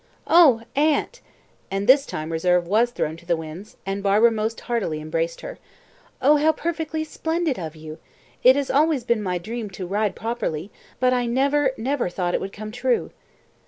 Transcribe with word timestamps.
"Oh, 0.25 0.63
aunt!" 0.75 1.21
and 1.69 1.85
this 1.85 2.07
time 2.07 2.31
reserve 2.31 2.65
was 2.65 2.89
thrown 2.89 3.17
to 3.17 3.25
the 3.27 3.37
winds, 3.37 3.77
and 3.85 4.01
Barbara 4.01 4.31
most 4.31 4.61
heartily 4.61 4.99
embraced 4.99 5.41
her. 5.41 5.59
"Oh, 6.19 6.37
how 6.37 6.53
perfectly 6.53 7.03
splendid 7.03 7.59
of 7.59 7.75
you! 7.75 7.99
It 8.41 8.55
has 8.55 8.71
always 8.71 9.03
been 9.03 9.21
my 9.21 9.37
dream 9.37 9.69
to 9.77 9.85
ride 9.85 10.15
properly, 10.15 10.71
but 10.99 11.13
I 11.13 11.27
never, 11.27 11.73
never 11.77 12.09
thought 12.09 12.33
it 12.33 12.41
would 12.41 12.51
come 12.51 12.71
true." 12.71 13.11